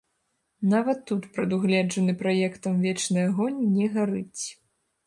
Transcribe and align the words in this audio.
Нават 0.73 1.03
тут 1.11 1.27
прадугледжаны 1.35 2.17
праектам 2.23 2.73
вечны 2.87 3.19
агонь 3.31 3.63
не 3.77 3.95
гарыць. 4.01 4.43